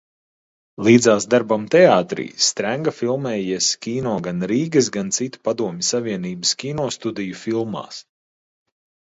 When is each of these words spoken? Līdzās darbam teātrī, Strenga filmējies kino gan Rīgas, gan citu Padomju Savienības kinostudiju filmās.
Līdzās 0.85 1.25
darbam 1.33 1.65
teātrī, 1.75 2.25
Strenga 2.45 2.93
filmējies 3.01 3.67
kino 3.87 4.15
gan 4.29 4.41
Rīgas, 4.53 4.89
gan 4.97 5.13
citu 5.19 5.43
Padomju 5.49 5.87
Savienības 5.93 6.57
kinostudiju 6.65 7.39
filmās. 7.45 8.03